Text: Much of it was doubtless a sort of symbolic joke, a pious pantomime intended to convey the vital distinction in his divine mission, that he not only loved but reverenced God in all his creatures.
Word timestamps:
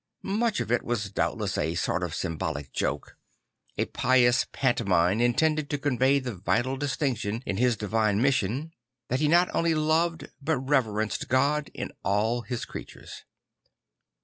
Much 0.23 0.59
of 0.59 0.71
it 0.71 0.81
was 0.81 1.11
doubtless 1.11 1.59
a 1.59 1.75
sort 1.75 2.01
of 2.01 2.15
symbolic 2.15 2.73
joke, 2.73 3.15
a 3.77 3.85
pious 3.85 4.47
pantomime 4.51 5.21
intended 5.21 5.69
to 5.69 5.77
convey 5.77 6.17
the 6.17 6.33
vital 6.33 6.75
distinction 6.75 7.43
in 7.45 7.57
his 7.57 7.77
divine 7.77 8.19
mission, 8.19 8.71
that 9.09 9.19
he 9.19 9.27
not 9.27 9.47
only 9.53 9.75
loved 9.75 10.29
but 10.41 10.57
reverenced 10.57 11.27
God 11.27 11.69
in 11.75 11.91
all 12.03 12.41
his 12.41 12.65
creatures. 12.65 13.25